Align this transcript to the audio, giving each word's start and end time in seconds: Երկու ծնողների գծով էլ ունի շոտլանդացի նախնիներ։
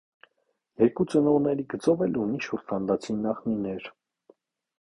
Երկու 0.83 1.05
ծնողների 1.11 1.67
գծով 1.75 2.03
էլ 2.07 2.17
ունի 2.23 2.41
շոտլանդացի 2.47 3.19
նախնիներ։ 3.23 3.91